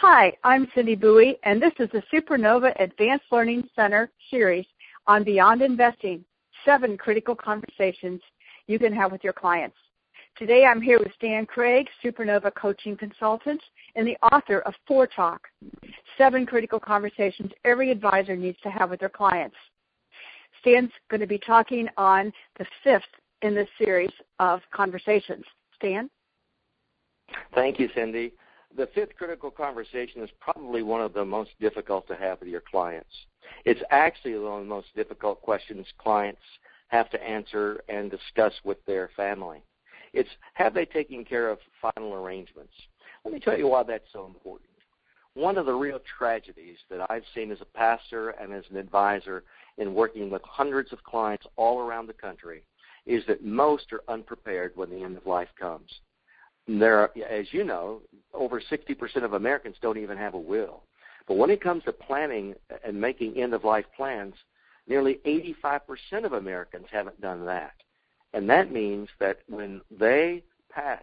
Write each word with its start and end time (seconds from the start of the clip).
Hi, 0.00 0.32
I'm 0.44 0.68
Cindy 0.76 0.94
Bowie, 0.94 1.40
and 1.42 1.60
this 1.60 1.72
is 1.80 1.88
the 1.90 2.04
Supernova 2.14 2.72
Advanced 2.80 3.24
Learning 3.32 3.68
Center 3.74 4.08
series 4.30 4.64
on 5.08 5.24
Beyond 5.24 5.60
Investing 5.60 6.24
Seven 6.64 6.96
Critical 6.96 7.34
Conversations 7.34 8.20
You 8.68 8.78
Can 8.78 8.92
Have 8.92 9.10
with 9.10 9.24
Your 9.24 9.32
Clients. 9.32 9.74
Today 10.36 10.64
I'm 10.64 10.80
here 10.80 11.00
with 11.00 11.12
Stan 11.16 11.46
Craig, 11.46 11.88
Supernova 12.00 12.54
Coaching 12.54 12.96
Consultant, 12.96 13.60
and 13.96 14.06
the 14.06 14.16
author 14.22 14.60
of 14.60 14.74
Four 14.86 15.08
Talk 15.08 15.48
Seven 16.16 16.46
Critical 16.46 16.78
Conversations 16.78 17.50
Every 17.64 17.90
Advisor 17.90 18.36
Needs 18.36 18.58
to 18.62 18.70
Have 18.70 18.90
with 18.90 19.00
Their 19.00 19.08
Clients. 19.08 19.56
Stan's 20.60 20.92
going 21.10 21.22
to 21.22 21.26
be 21.26 21.40
talking 21.40 21.88
on 21.96 22.32
the 22.60 22.66
fifth 22.84 23.02
in 23.42 23.52
this 23.52 23.68
series 23.76 24.12
of 24.38 24.60
conversations. 24.72 25.44
Stan? 25.74 26.08
Thank 27.52 27.80
you, 27.80 27.88
Cindy. 27.96 28.32
The 28.78 28.86
fifth 28.94 29.16
critical 29.16 29.50
conversation 29.50 30.22
is 30.22 30.30
probably 30.38 30.84
one 30.84 31.00
of 31.00 31.12
the 31.12 31.24
most 31.24 31.50
difficult 31.58 32.06
to 32.06 32.14
have 32.14 32.38
with 32.38 32.48
your 32.48 32.60
clients. 32.60 33.10
It's 33.64 33.82
actually 33.90 34.38
one 34.38 34.60
of 34.60 34.68
the 34.68 34.72
most 34.72 34.94
difficult 34.94 35.42
questions 35.42 35.84
clients 35.98 36.40
have 36.86 37.10
to 37.10 37.20
answer 37.20 37.82
and 37.88 38.08
discuss 38.08 38.52
with 38.62 38.78
their 38.86 39.10
family. 39.16 39.64
It's 40.12 40.28
have 40.54 40.74
they 40.74 40.84
taken 40.84 41.24
care 41.24 41.50
of 41.50 41.58
final 41.82 42.14
arrangements? 42.14 42.72
Let 43.24 43.34
me 43.34 43.40
tell 43.40 43.58
you 43.58 43.66
why 43.66 43.82
that's 43.82 44.12
so 44.12 44.26
important. 44.26 44.70
One 45.34 45.58
of 45.58 45.66
the 45.66 45.74
real 45.74 45.98
tragedies 46.16 46.78
that 46.88 47.10
I've 47.10 47.24
seen 47.34 47.50
as 47.50 47.60
a 47.60 47.76
pastor 47.76 48.30
and 48.30 48.52
as 48.52 48.62
an 48.70 48.76
advisor 48.76 49.42
in 49.78 49.92
working 49.92 50.30
with 50.30 50.42
hundreds 50.44 50.92
of 50.92 51.02
clients 51.02 51.46
all 51.56 51.80
around 51.80 52.06
the 52.06 52.12
country 52.12 52.62
is 53.06 53.24
that 53.26 53.44
most 53.44 53.92
are 53.92 54.02
unprepared 54.06 54.70
when 54.76 54.90
the 54.90 55.02
end 55.02 55.16
of 55.16 55.26
life 55.26 55.48
comes 55.58 55.90
there 56.68 56.98
are, 56.98 57.10
as 57.28 57.46
you 57.52 57.64
know, 57.64 58.02
over 58.34 58.60
60% 58.60 59.24
of 59.24 59.32
Americans 59.32 59.76
don't 59.80 59.98
even 59.98 60.18
have 60.18 60.34
a 60.34 60.38
will. 60.38 60.82
But 61.26 61.38
when 61.38 61.50
it 61.50 61.62
comes 61.62 61.84
to 61.84 61.92
planning 61.92 62.54
and 62.84 63.00
making 63.00 63.40
end 63.40 63.54
of 63.54 63.64
life 63.64 63.86
plans, 63.96 64.34
nearly 64.86 65.20
85% 65.62 66.24
of 66.24 66.34
Americans 66.34 66.86
haven't 66.90 67.20
done 67.20 67.44
that. 67.46 67.74
And 68.34 68.48
that 68.50 68.70
means 68.70 69.08
that 69.18 69.40
when 69.48 69.80
they 69.90 70.42
pass, 70.70 71.02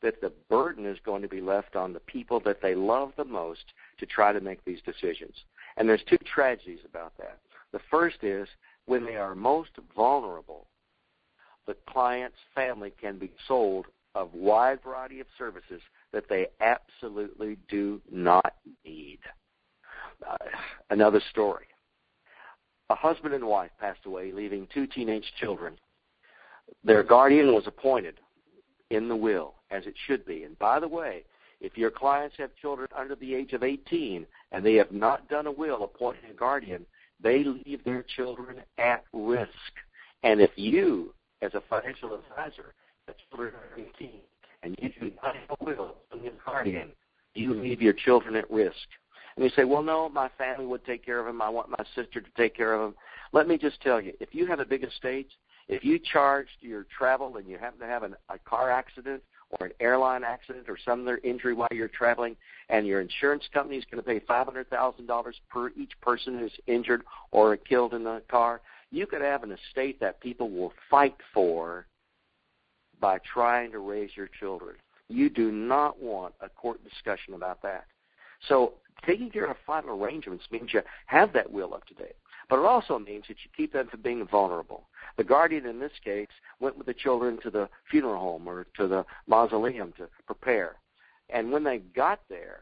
that 0.00 0.20
the 0.20 0.32
burden 0.48 0.86
is 0.86 0.98
going 1.04 1.22
to 1.22 1.28
be 1.28 1.40
left 1.40 1.74
on 1.74 1.92
the 1.92 2.00
people 2.00 2.38
that 2.40 2.62
they 2.62 2.76
love 2.76 3.12
the 3.16 3.24
most 3.24 3.64
to 3.98 4.06
try 4.06 4.32
to 4.32 4.40
make 4.40 4.64
these 4.64 4.80
decisions. 4.82 5.34
And 5.76 5.88
there's 5.88 6.04
two 6.08 6.18
tragedies 6.18 6.80
about 6.84 7.16
that. 7.18 7.38
The 7.72 7.80
first 7.90 8.18
is 8.22 8.48
when 8.86 9.04
they 9.04 9.16
are 9.16 9.34
most 9.34 9.70
vulnerable, 9.96 10.66
the 11.66 11.76
client's 11.88 12.38
family 12.54 12.92
can 13.00 13.18
be 13.18 13.32
sold 13.46 13.86
a 14.18 14.26
wide 14.32 14.82
variety 14.82 15.20
of 15.20 15.26
services 15.38 15.80
that 16.12 16.28
they 16.28 16.48
absolutely 16.60 17.56
do 17.68 18.00
not 18.10 18.54
need. 18.84 19.20
Uh, 20.28 20.36
another 20.90 21.22
story. 21.30 21.66
A 22.90 22.94
husband 22.94 23.34
and 23.34 23.46
wife 23.46 23.70
passed 23.80 24.06
away, 24.06 24.32
leaving 24.32 24.66
two 24.74 24.86
teenage 24.86 25.32
children. 25.38 25.78
Their 26.82 27.04
guardian 27.04 27.52
was 27.52 27.66
appointed 27.66 28.18
in 28.90 29.08
the 29.08 29.16
will, 29.16 29.54
as 29.70 29.86
it 29.86 29.94
should 30.06 30.26
be. 30.26 30.42
And 30.42 30.58
by 30.58 30.80
the 30.80 30.88
way, 30.88 31.24
if 31.60 31.76
your 31.76 31.90
clients 31.90 32.36
have 32.38 32.50
children 32.56 32.88
under 32.96 33.14
the 33.14 33.34
age 33.34 33.52
of 33.52 33.62
18 33.62 34.26
and 34.52 34.66
they 34.66 34.74
have 34.74 34.92
not 34.92 35.28
done 35.28 35.46
a 35.46 35.52
will 35.52 35.84
appointing 35.84 36.30
a 36.30 36.34
guardian, 36.34 36.84
they 37.20 37.44
leave 37.44 37.84
their 37.84 38.04
children 38.16 38.62
at 38.78 39.04
risk. 39.12 39.50
And 40.22 40.40
if 40.40 40.50
you, 40.56 41.14
as 41.42 41.54
a 41.54 41.62
financial 41.68 42.14
advisor, 42.14 42.74
the 43.08 43.14
children 43.28 43.54
are 43.54 43.80
18 43.98 44.10
and 44.62 44.76
you 44.80 44.90
do 45.00 45.10
not 45.22 45.34
have 45.36 45.56
a 45.60 45.64
will 45.64 45.96
from 46.10 46.22
your 46.22 46.32
guardian, 46.44 46.90
you 47.34 47.54
leave 47.54 47.80
your 47.80 47.92
children 47.92 48.36
at 48.36 48.50
risk. 48.50 48.74
And 49.36 49.44
you 49.44 49.50
say, 49.54 49.64
well, 49.64 49.82
no, 49.82 50.08
my 50.08 50.28
family 50.36 50.66
would 50.66 50.84
take 50.84 51.04
care 51.04 51.20
of 51.20 51.26
them. 51.26 51.40
I 51.40 51.48
want 51.48 51.70
my 51.70 51.84
sister 51.94 52.20
to 52.20 52.28
take 52.36 52.56
care 52.56 52.74
of 52.74 52.80
them. 52.80 52.94
Let 53.32 53.46
me 53.46 53.56
just 53.56 53.80
tell 53.80 54.00
you, 54.00 54.12
if 54.20 54.34
you 54.34 54.46
have 54.46 54.58
a 54.58 54.64
big 54.64 54.82
estate, 54.82 55.28
if 55.68 55.84
you 55.84 55.98
charged 55.98 56.56
your 56.60 56.86
travel 56.96 57.36
and 57.36 57.46
you 57.46 57.58
happen 57.58 57.78
to 57.80 57.86
have 57.86 58.02
an, 58.02 58.16
a 58.30 58.38
car 58.38 58.70
accident 58.70 59.22
or 59.60 59.66
an 59.66 59.72
airline 59.80 60.24
accident 60.24 60.68
or 60.68 60.76
some 60.84 61.02
other 61.02 61.20
injury 61.22 61.54
while 61.54 61.68
you're 61.70 61.88
traveling, 61.88 62.36
and 62.68 62.86
your 62.86 63.00
insurance 63.00 63.44
company 63.54 63.76
is 63.76 63.84
going 63.90 64.02
to 64.02 64.06
pay 64.06 64.20
$500,000 64.20 65.32
per 65.48 65.68
each 65.70 65.92
person 66.00 66.38
who's 66.38 66.52
injured 66.66 67.02
or 67.30 67.56
killed 67.56 67.94
in 67.94 68.04
the 68.04 68.22
car, 68.28 68.60
you 68.90 69.06
could 69.06 69.22
have 69.22 69.42
an 69.42 69.52
estate 69.52 70.00
that 70.00 70.20
people 70.20 70.50
will 70.50 70.72
fight 70.90 71.16
for 71.32 71.86
by 73.00 73.18
trying 73.18 73.72
to 73.72 73.78
raise 73.78 74.10
your 74.16 74.28
children. 74.28 74.76
You 75.08 75.30
do 75.30 75.50
not 75.50 76.00
want 76.00 76.34
a 76.40 76.48
court 76.48 76.82
discussion 76.84 77.34
about 77.34 77.62
that. 77.62 77.86
So 78.48 78.74
taking 79.06 79.30
care 79.30 79.46
of 79.46 79.56
final 79.66 80.02
arrangements 80.02 80.44
means 80.50 80.72
you 80.72 80.82
have 81.06 81.32
that 81.32 81.50
will 81.50 81.74
up 81.74 81.86
to 81.86 81.94
date. 81.94 82.16
But 82.48 82.60
it 82.60 82.64
also 82.64 82.98
means 82.98 83.24
that 83.28 83.36
you 83.44 83.50
keep 83.56 83.72
them 83.72 83.88
from 83.88 84.00
being 84.00 84.26
vulnerable. 84.26 84.84
The 85.16 85.24
guardian 85.24 85.66
in 85.66 85.80
this 85.80 85.92
case 86.02 86.28
went 86.60 86.78
with 86.78 86.86
the 86.86 86.94
children 86.94 87.38
to 87.42 87.50
the 87.50 87.68
funeral 87.90 88.20
home 88.20 88.48
or 88.48 88.66
to 88.76 88.88
the 88.88 89.04
mausoleum 89.26 89.92
to 89.98 90.08
prepare. 90.26 90.76
And 91.30 91.52
when 91.52 91.64
they 91.64 91.78
got 91.78 92.20
there, 92.30 92.60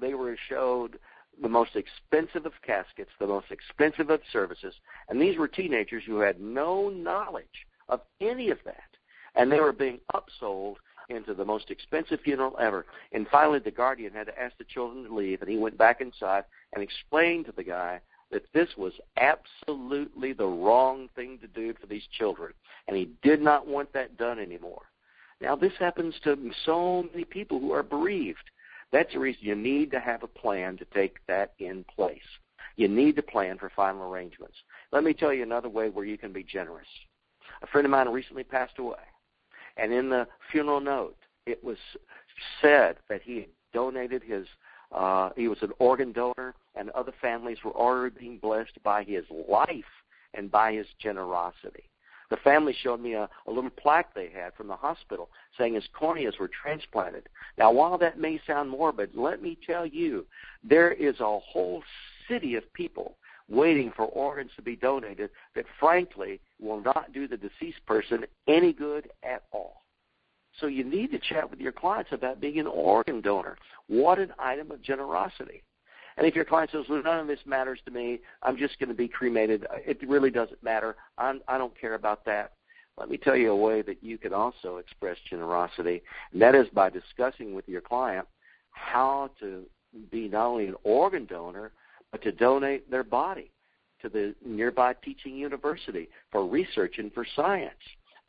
they 0.00 0.14
were 0.14 0.36
showed 0.48 0.98
the 1.40 1.48
most 1.48 1.76
expensive 1.76 2.46
of 2.46 2.52
caskets, 2.64 3.10
the 3.18 3.26
most 3.26 3.50
expensive 3.50 4.10
of 4.10 4.20
services, 4.32 4.74
and 5.08 5.20
these 5.20 5.38
were 5.38 5.48
teenagers 5.48 6.02
who 6.06 6.18
had 6.18 6.40
no 6.40 6.88
knowledge 6.88 7.66
of 7.88 8.00
any 8.20 8.50
of 8.50 8.58
that 8.64 8.95
and 9.36 9.52
they 9.52 9.60
were 9.60 9.72
being 9.72 10.00
upsold 10.14 10.76
into 11.08 11.34
the 11.34 11.44
most 11.44 11.70
expensive 11.70 12.20
funeral 12.20 12.56
ever. 12.58 12.86
And 13.12 13.28
finally, 13.28 13.60
the 13.60 13.70
guardian 13.70 14.12
had 14.12 14.26
to 14.26 14.40
ask 14.40 14.56
the 14.58 14.64
children 14.64 15.04
to 15.04 15.14
leave, 15.14 15.40
and 15.40 15.50
he 15.50 15.56
went 15.56 15.78
back 15.78 16.00
inside 16.00 16.44
and 16.72 16.82
explained 16.82 17.46
to 17.46 17.52
the 17.52 17.62
guy 17.62 18.00
that 18.32 18.46
this 18.52 18.68
was 18.76 18.92
absolutely 19.18 20.32
the 20.32 20.46
wrong 20.46 21.08
thing 21.14 21.38
to 21.38 21.46
do 21.46 21.74
for 21.80 21.86
these 21.86 22.06
children, 22.18 22.52
and 22.88 22.96
he 22.96 23.10
did 23.22 23.40
not 23.40 23.68
want 23.68 23.92
that 23.92 24.16
done 24.16 24.38
anymore. 24.40 24.82
Now, 25.40 25.54
this 25.54 25.74
happens 25.78 26.14
to 26.24 26.50
so 26.64 27.04
many 27.12 27.24
people 27.24 27.60
who 27.60 27.72
are 27.72 27.82
bereaved. 27.82 28.50
That's 28.90 29.12
the 29.12 29.20
reason 29.20 29.44
you 29.44 29.54
need 29.54 29.90
to 29.92 30.00
have 30.00 30.22
a 30.22 30.28
plan 30.28 30.76
to 30.78 30.84
take 30.86 31.18
that 31.28 31.52
in 31.58 31.84
place. 31.94 32.18
You 32.76 32.88
need 32.88 33.16
to 33.16 33.22
plan 33.22 33.58
for 33.58 33.70
final 33.76 34.10
arrangements. 34.10 34.56
Let 34.92 35.04
me 35.04 35.12
tell 35.12 35.32
you 35.32 35.42
another 35.42 35.68
way 35.68 35.88
where 35.88 36.04
you 36.04 36.18
can 36.18 36.32
be 36.32 36.42
generous. 36.42 36.86
A 37.62 37.66
friend 37.66 37.84
of 37.84 37.90
mine 37.90 38.08
recently 38.08 38.44
passed 38.44 38.78
away 38.78 38.96
and 39.76 39.92
in 39.92 40.08
the 40.08 40.26
funeral 40.50 40.80
note, 40.80 41.16
it 41.46 41.62
was 41.62 41.78
said 42.60 42.96
that 43.08 43.22
he 43.22 43.36
had 43.36 43.48
donated 43.72 44.22
his, 44.22 44.46
uh, 44.92 45.30
he 45.36 45.48
was 45.48 45.58
an 45.62 45.72
organ 45.78 46.12
donor, 46.12 46.54
and 46.74 46.90
other 46.90 47.12
families 47.20 47.58
were 47.64 47.72
already 47.72 48.14
being 48.18 48.38
blessed 48.38 48.82
by 48.82 49.02
his 49.02 49.24
life 49.48 49.84
and 50.34 50.50
by 50.50 50.72
his 50.72 50.86
generosity. 50.98 51.84
The 52.28 52.36
family 52.38 52.74
showed 52.82 53.00
me 53.00 53.14
a, 53.14 53.28
a 53.46 53.50
little 53.50 53.70
plaque 53.70 54.12
they 54.14 54.28
had 54.28 54.54
from 54.54 54.66
the 54.66 54.76
hospital 54.76 55.30
saying 55.56 55.74
his 55.74 55.88
corneas 55.98 56.38
were 56.40 56.48
transplanted. 56.48 57.28
Now, 57.56 57.70
while 57.70 57.98
that 57.98 58.18
may 58.18 58.40
sound 58.46 58.68
morbid, 58.68 59.10
let 59.14 59.42
me 59.42 59.56
tell 59.64 59.86
you, 59.86 60.26
there 60.64 60.90
is 60.92 61.20
a 61.20 61.38
whole 61.38 61.84
city 62.28 62.56
of 62.56 62.72
people 62.72 63.16
waiting 63.48 63.92
for 63.94 64.06
organs 64.06 64.50
to 64.56 64.62
be 64.62 64.76
donated 64.76 65.30
that 65.54 65.64
frankly 65.78 66.40
will 66.60 66.80
not 66.80 67.12
do 67.12 67.28
the 67.28 67.36
deceased 67.36 67.84
person 67.86 68.24
any 68.48 68.72
good 68.72 69.08
at 69.22 69.42
all. 69.52 69.82
So 70.60 70.66
you 70.66 70.84
need 70.84 71.10
to 71.12 71.18
chat 71.18 71.50
with 71.50 71.60
your 71.60 71.72
clients 71.72 72.12
about 72.12 72.40
being 72.40 72.58
an 72.58 72.66
organ 72.66 73.20
donor. 73.20 73.58
What 73.88 74.18
an 74.18 74.32
item 74.38 74.70
of 74.70 74.82
generosity. 74.82 75.62
And 76.16 76.26
if 76.26 76.34
your 76.34 76.46
client 76.46 76.70
says, 76.72 76.86
well, 76.88 77.02
none 77.02 77.20
of 77.20 77.26
this 77.26 77.40
matters 77.44 77.78
to 77.84 77.90
me, 77.90 78.20
I'm 78.42 78.56
just 78.56 78.78
going 78.78 78.88
to 78.88 78.94
be 78.94 79.06
cremated, 79.06 79.66
it 79.86 79.98
really 80.08 80.30
doesn't 80.30 80.62
matter. 80.62 80.96
I'm, 81.18 81.42
I 81.46 81.58
don't 81.58 81.78
care 81.78 81.94
about 81.94 82.24
that. 82.24 82.52
Let 82.98 83.10
me 83.10 83.18
tell 83.18 83.36
you 83.36 83.52
a 83.52 83.56
way 83.56 83.82
that 83.82 84.02
you 84.02 84.16
can 84.16 84.32
also 84.32 84.78
express 84.78 85.18
generosity, 85.28 86.02
and 86.32 86.40
that 86.40 86.54
is 86.54 86.66
by 86.72 86.88
discussing 86.88 87.54
with 87.54 87.68
your 87.68 87.82
client 87.82 88.26
how 88.70 89.30
to 89.40 89.64
be 90.10 90.28
not 90.28 90.46
only 90.46 90.66
an 90.66 90.76
organ 90.82 91.26
donor, 91.26 91.72
to 92.22 92.32
donate 92.32 92.90
their 92.90 93.04
body 93.04 93.50
to 94.02 94.08
the 94.08 94.34
nearby 94.44 94.94
teaching 95.04 95.36
university 95.36 96.08
for 96.30 96.46
research 96.46 96.98
and 96.98 97.12
for 97.12 97.26
science. 97.34 97.74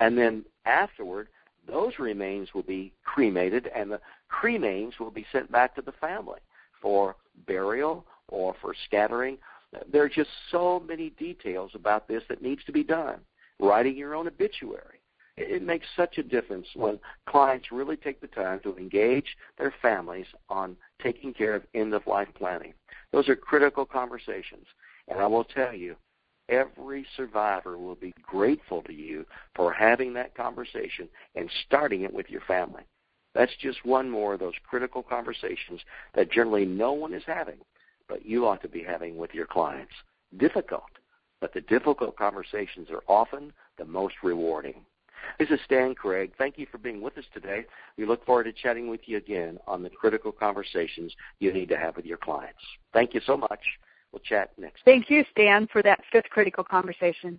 And 0.00 0.16
then 0.16 0.44
afterward, 0.64 1.28
those 1.66 1.98
remains 1.98 2.54
will 2.54 2.62
be 2.62 2.92
cremated, 3.04 3.70
and 3.74 3.90
the 3.90 4.00
cremains 4.30 4.98
will 4.98 5.10
be 5.10 5.26
sent 5.32 5.50
back 5.50 5.74
to 5.74 5.82
the 5.82 5.92
family 5.92 6.40
for 6.80 7.16
burial 7.46 8.06
or 8.28 8.54
for 8.60 8.74
scattering. 8.86 9.38
There 9.90 10.02
are 10.02 10.08
just 10.08 10.30
so 10.50 10.82
many 10.86 11.10
details 11.10 11.72
about 11.74 12.06
this 12.06 12.22
that 12.28 12.42
needs 12.42 12.64
to 12.64 12.72
be 12.72 12.84
done. 12.84 13.20
Writing 13.58 13.96
your 13.96 14.14
own 14.14 14.28
obituary. 14.28 14.95
It 15.36 15.62
makes 15.62 15.86
such 15.94 16.16
a 16.16 16.22
difference 16.22 16.66
when 16.74 16.98
clients 17.26 17.70
really 17.70 17.96
take 17.96 18.20
the 18.20 18.26
time 18.26 18.60
to 18.60 18.76
engage 18.76 19.36
their 19.58 19.74
families 19.82 20.26
on 20.48 20.76
taking 21.02 21.34
care 21.34 21.54
of 21.54 21.66
end 21.74 21.92
of 21.92 22.06
life 22.06 22.28
planning. 22.34 22.72
Those 23.12 23.28
are 23.28 23.36
critical 23.36 23.84
conversations. 23.84 24.66
And 25.08 25.20
I 25.20 25.26
will 25.26 25.44
tell 25.44 25.74
you, 25.74 25.96
every 26.48 27.06
survivor 27.16 27.76
will 27.76 27.94
be 27.94 28.14
grateful 28.22 28.82
to 28.84 28.92
you 28.92 29.26
for 29.54 29.72
having 29.72 30.14
that 30.14 30.34
conversation 30.34 31.08
and 31.34 31.50
starting 31.66 32.02
it 32.02 32.12
with 32.12 32.30
your 32.30 32.40
family. 32.42 32.82
That's 33.34 33.56
just 33.60 33.84
one 33.84 34.08
more 34.08 34.34
of 34.34 34.40
those 34.40 34.54
critical 34.68 35.02
conversations 35.02 35.82
that 36.14 36.32
generally 36.32 36.64
no 36.64 36.92
one 36.92 37.12
is 37.12 37.24
having, 37.26 37.58
but 38.08 38.24
you 38.24 38.46
ought 38.46 38.62
to 38.62 38.68
be 38.68 38.82
having 38.82 39.18
with 39.18 39.34
your 39.34 39.46
clients. 39.46 39.92
Difficult, 40.38 40.90
but 41.40 41.52
the 41.52 41.60
difficult 41.60 42.16
conversations 42.16 42.88
are 42.90 43.02
often 43.06 43.52
the 43.76 43.84
most 43.84 44.14
rewarding. 44.22 44.86
This 45.38 45.50
is 45.50 45.60
Stan 45.64 45.94
Craig. 45.94 46.32
Thank 46.38 46.58
you 46.58 46.66
for 46.70 46.78
being 46.78 47.00
with 47.00 47.18
us 47.18 47.24
today. 47.32 47.66
We 47.96 48.06
look 48.06 48.24
forward 48.24 48.44
to 48.44 48.52
chatting 48.52 48.88
with 48.88 49.00
you 49.06 49.16
again 49.16 49.58
on 49.66 49.82
the 49.82 49.90
critical 49.90 50.32
conversations 50.32 51.14
you 51.38 51.52
need 51.52 51.68
to 51.68 51.76
have 51.76 51.96
with 51.96 52.06
your 52.06 52.18
clients. 52.18 52.60
Thank 52.92 53.14
you 53.14 53.20
so 53.26 53.36
much. 53.36 53.60
We'll 54.12 54.20
chat 54.20 54.52
next. 54.56 54.82
Thank 54.84 55.10
you, 55.10 55.24
Stan, 55.32 55.66
for 55.72 55.82
that 55.82 56.00
fifth 56.10 56.30
critical 56.30 56.64
conversation. 56.64 57.38